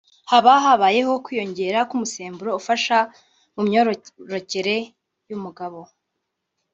[0.31, 2.97] haba habayeho kwiyongera k’umusemburo ufasha
[3.53, 4.75] mu myororokere
[5.29, 5.79] y’umugabo